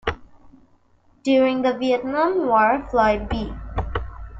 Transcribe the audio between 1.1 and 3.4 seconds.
During the Vietnam War, Floyd